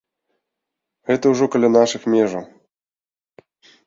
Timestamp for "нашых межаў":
1.75-2.43